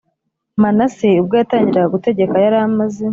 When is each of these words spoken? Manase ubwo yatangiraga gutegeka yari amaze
Manase 0.61 1.07
ubwo 1.21 1.33
yatangiraga 1.39 1.93
gutegeka 1.95 2.35
yari 2.45 2.57
amaze 2.67 3.05